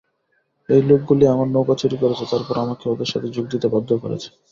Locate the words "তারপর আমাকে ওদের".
2.31-3.09